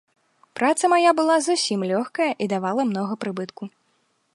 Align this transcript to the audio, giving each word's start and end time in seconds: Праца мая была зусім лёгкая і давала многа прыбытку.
Праца 0.59 0.89
мая 0.93 1.11
была 1.19 1.35
зусім 1.49 1.85
лёгкая 1.91 2.31
і 2.45 2.49
давала 2.55 2.81
многа 2.93 3.13
прыбытку. 3.27 3.63